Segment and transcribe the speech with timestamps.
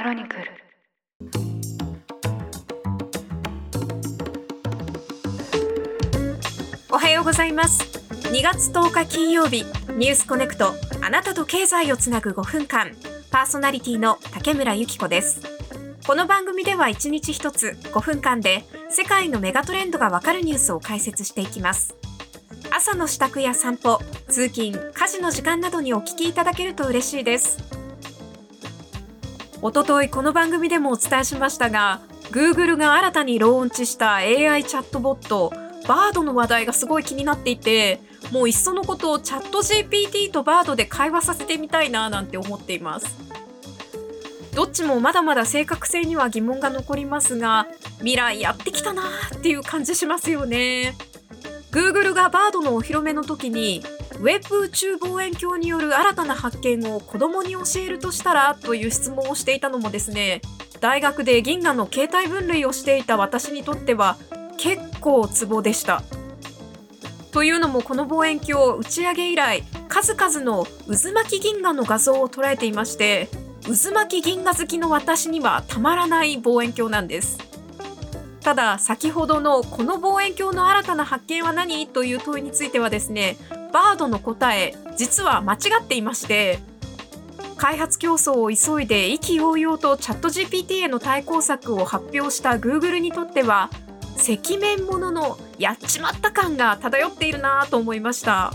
[0.00, 0.44] クロニクル。
[6.90, 7.98] おはようございます。
[8.32, 9.66] 2月10日金曜日
[9.98, 12.92] ニュースコネクトあなたと経済をつなぐ5分間。
[13.30, 15.42] パーソナリティの竹村由紀子です。
[16.06, 21.94] この番組では1日1つ5分間で世界のメガトレンドがわかるニュースを解説していきます。
[22.70, 27.79] 朝の支度や散歩通勤家事の時間などにお聞きいただけると嬉しいです。
[29.62, 35.52] おとといこの番組でもお伝えしましたが Google が新たにローンチした AI チャットボット
[35.86, 38.00] バードの話題がすごい気になっていて
[38.32, 43.30] もういっそのことをチャット GPT とバードで会話させてみたいななんて思っています。
[44.54, 47.68] どっちもまだまだ正確性には疑問が残りますが
[47.98, 50.96] 未来やってきたなーっていう感じしますよね。
[51.70, 53.82] Google がバードのお披露目の時に
[54.20, 60.42] ウェブ宇宙望遠鏡による新たな発見を子供に教えるとしたらという質問をしていたのもですね
[60.78, 64.18] 大学で銀河の形態分類をしていた私にとっては
[64.58, 66.02] 結構ツボでした。
[67.32, 73.28] というのもこの望遠鏡打ち上げ以来数々の渦巻き銀河の画像を捉えていまして
[73.62, 77.49] 渦巻き銀河好きの私にはたまらない望遠鏡なんです。
[78.50, 83.36] ただ先ほどのこの望遠鏡の新たな発見は何という問いについてはですね
[83.72, 86.58] バードの答え実は間違っていまして
[87.56, 93.70] 開発競争を急いで意気揚々とチャット GPT への対抗策を発表した Google にとっては
[94.16, 98.52] 赤面もののやっちまった感が漂っているなと思いました。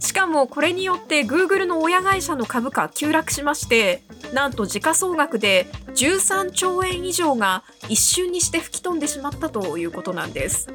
[0.00, 10.68] しかもこれによって Google の親会社の株価急落しましてなんと時価総額で13兆円以上が一瞬にして吹き飛んでしまったということなんです。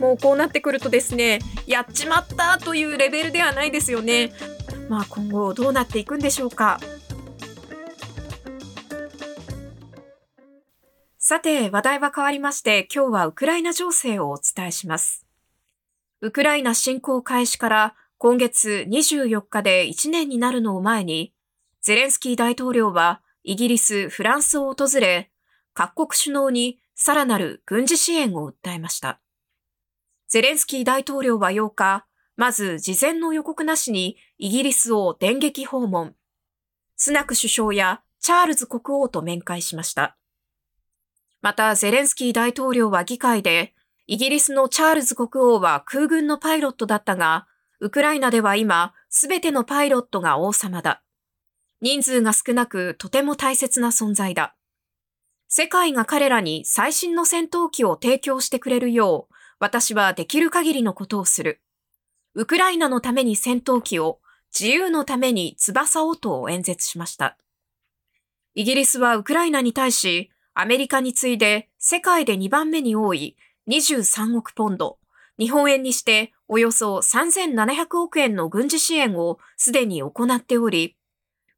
[0.00, 4.32] もうこうなってくるとですねやっちまったというレベルではないですよね。
[4.88, 6.80] まあ今後どうなっていくんでしょうか。
[11.18, 15.26] さて話題は変わりまして今日はウクライナ情勢をお伝えします。
[16.20, 21.32] ウクライナ侵攻開始から今月24日で1年になるのを前に
[21.80, 25.30] ゼレンスキー大統領はイギリス、フランスを訪れ
[25.72, 29.20] 各国首脳にさらなる軍事支援を訴えました
[30.28, 32.06] ゼレンスキー大統領は8日、
[32.36, 36.14] まず事前の予告なしにイギリスを電撃訪問。
[36.96, 40.18] スナク首相やチャールズ国王と面会しました。
[41.40, 43.72] また、ゼレンスキー大統領は議会で、
[44.06, 47.47] イギリスのチャールズ国王は空軍のパイロットだったが、
[47.80, 51.02] ウクライナでは今、すべてのパイロットが王様だ。
[51.80, 54.56] 人数が少なくとても大切な存在だ。
[55.46, 61.62] 世界が彼らに最新の戦闘機を提供してくれるよう、私はできる限りのことをする。
[62.34, 64.20] ウクライナのために戦闘機を、
[64.52, 67.38] 自由のために翼をと演説しました。
[68.54, 73.36] イギリスはウクライナに対し、アメリカに次いで世界で2番目に多い
[73.68, 74.98] 23億ポンド、
[75.38, 80.96] 日本円にしておよそ3700億円の軍事支援をすでに行っており、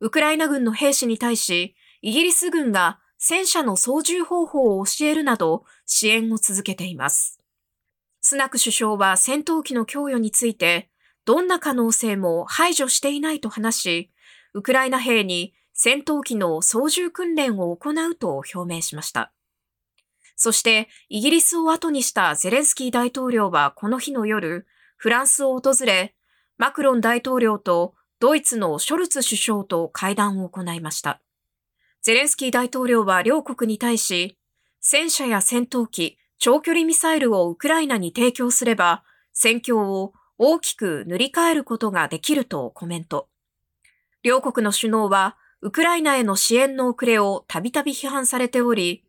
[0.00, 7.38] ウクライナ軍の兵士に対し、イギリス軍が戦車の操縦方法を教えるなど支援を続けています。
[8.20, 10.90] スナク首相は戦闘機の供与について、
[11.24, 14.10] どんな可能性も排除していないと話し、
[14.54, 19.32] ウクライナ兵に戦闘機の操縦訓練を行うと表明しました。
[20.34, 24.66] そして、イギリスを後にしたゼレンスキー大統領はこの日の夜、
[25.02, 26.14] フランスを訪れ、
[26.58, 31.22] マクロン大統領とドイツのショルツ首相と会談を行いました。
[32.02, 34.36] ゼレンスキー大統領は両国に対し、
[34.78, 39.02] 戦車や戦闘機、長距離ミサイルをウクライナに提供すれば、
[39.32, 43.30] 戦況を大きく塗り替えることができるとコメント。
[44.22, 49.02] 両国の首脳は、ウクライナへの支援の遅れをたびたび批判されており、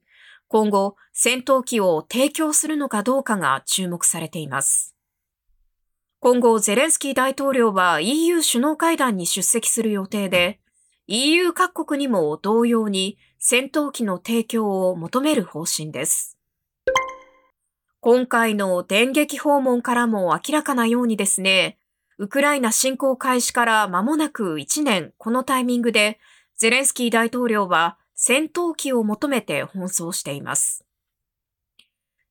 [0.48, 4.96] 今後、戦闘機を提供するのかどうかが注目されています。
[6.24, 10.60] 今後、ゼレンスキー大統領は EU 首脳会談に出席する予定で、
[11.08, 16.38] EU 各国にも同様に戦闘機の提供を求める方針です。
[18.02, 21.80] 今回の電撃訪問からも明らかなようにですね、
[22.20, 26.20] ウクライナ侵攻開始から間もなく1年、このタイミングで、
[26.56, 30.86] ゼレンスキー大統領は戦闘機を求めて奔走しています。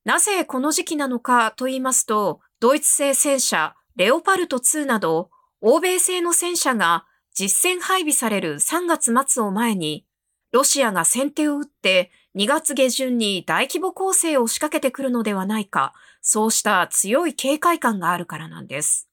[0.05, 5.29] なぜこの時期なのかと言いますと、ドイツ製戦車レオパルト2など、
[5.59, 10.05] 欧米製の戦車が実戦配備される3月末を前に、
[10.51, 19.09] ロシアが先手を打って2月下旬に大規模攻勢を仕掛けてくるのではないか、そうした強い警戒感があるからなんです。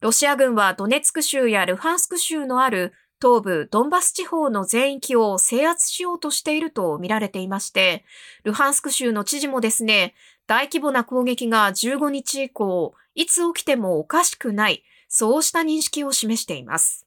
[0.00, 8.04] ロシア軍はドネツク州やルハンスク州のある東部ドンバス地方の全域を制圧しようとしていると見られていまして、
[8.42, 10.14] ルハンスク州の知事もですね、
[10.46, 17.06] 大規模な攻撃が15日以降、いつ起きてもおかしくない、そうした認識を示しています。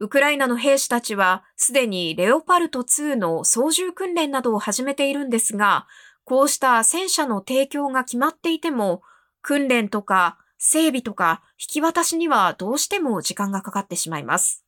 [0.00, 5.88] ウクライナの兵士たちはすでにレオパルト2の操縦訓練などを始めているんですが、
[6.24, 9.02] こうした戦車の提供が決まっていても、
[9.42, 14.64] 訓練とか整備とか引き渡しにはどうしても時間がかかってしまいます。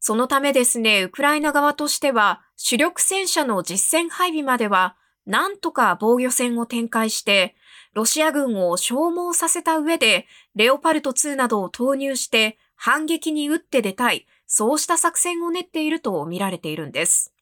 [0.00, 7.54] そのためですね、ウクライナ側としては主力戦車の実戦配備まではなんとか防御戦を展開して、
[7.94, 17.32] ロシア軍を消耗させた上で、レオパルト2などを投入して反撃に打って出たい、そうした作戦を練っていると見られているんです。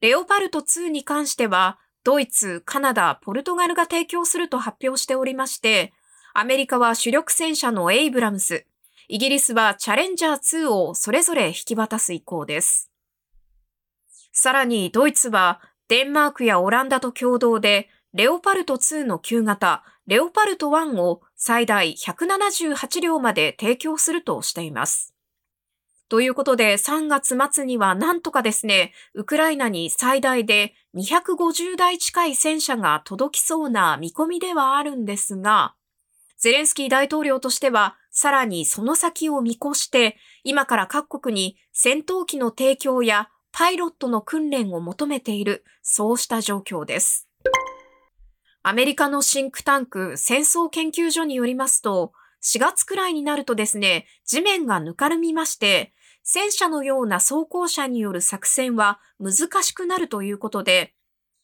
[0.00, 5.92] レオパルト2に関しては、ドイツ、カナダ、ポルトガルが提供すると発表しておりまして、
[6.34, 8.66] アメリカは主力戦車のエイブラムス、
[9.08, 12.90] イギリスはチャレンジャー2をそれぞれ引き渡す意向です。
[14.40, 25.12] さらにドイツはデンマークやオランダと共同でレオパルト2の旧型、レオパルト1を最大178両まで提供するとしています。
[26.08, 35.74] ということで3月末にはなんとかですね、ウクライナに最大で250台近い戦車が届きそうな見込みではあるんですが、
[36.38, 47.28] ゼレンスキー大統領としてはさらにその先を見越して、今から各国に戦闘機の提供やパイロットの訓練を求めている、そうした状況です。
[48.62, 60.94] アメリカのシンクタンク戦争研究所によりますと、4月くらいになるとですね、地面がぬかるみまして、戦車のような装甲車による作戦は難しくなるということで、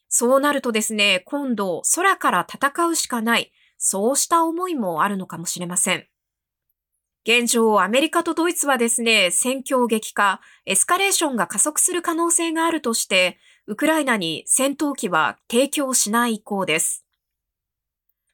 [0.07, 6.07] そうなるとですね、今度空から戦うしかない、そうした思いもあるのかもしれません。
[7.27, 17.07] 現状、アメリカとドイツはですね、戦況激化、エスカレーションが加速する可能性があるとして、ウクライナに戦闘機は提供しない意向です。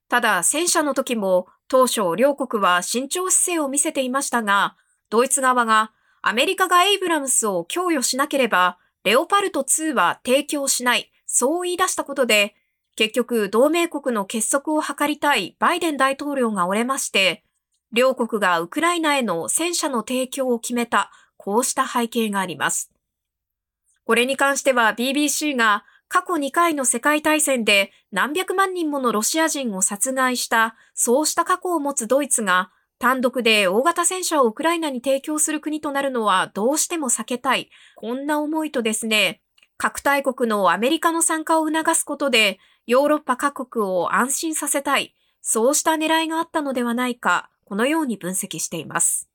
[0.09, 4.77] ただ、戦車の時も当初両国は慎重姿勢を見せていましたが、
[5.09, 12.57] ドイツ側がアメリカがエイブラムスを供与しなければ、レオパルト2は提供しない、そう言い出したことで、
[12.97, 17.45] 結局同盟国の結束を図りたいバイデン大統領が折れまして、
[17.93, 22.91] 両国がウクライナへの戦車の提供を決めた、こうした背景があります。
[24.05, 37.71] これに関しては BBC が過去2回の世界大戦で何百万人ものロシア人を殺害した、そうした過去を持つドイツが単独で大型戦車をウクライナに提供する国となるのはどうしても避けたい。
[37.97, 39.41] こんな思いとですね、
[39.79, 45.15] 核大国のアメリカの参加を促すことでヨーロッパ各国を安心させたい。
[45.41, 47.49] そうした狙いがあったのではないか。
[47.71, 49.29] このように分析しています。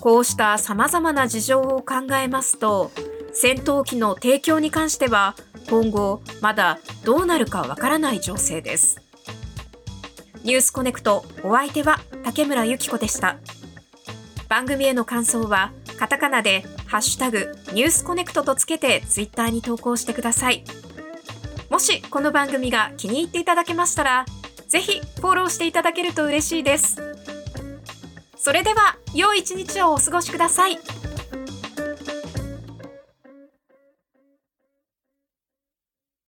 [0.00, 2.90] こうした様々な事情を考えますと、
[3.32, 5.36] 戦闘機の提供に関しては
[5.70, 9.00] 今後まだどうなるかわからない情勢です。
[10.42, 13.38] ニュースコネクトお相手は竹村由紀子でした。
[14.48, 20.64] 番組への感想はカタカナでハッシュタグニュースコネクトとつけてツイッターに投稿してください。
[21.70, 24.26] もしこの番組が気に入っていただけましたら
[24.68, 26.96] ぜひフォローしていただけると嬉しいです。
[28.36, 30.78] それでは良い一日をお過ごしください。